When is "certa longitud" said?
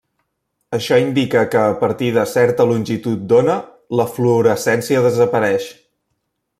2.33-3.29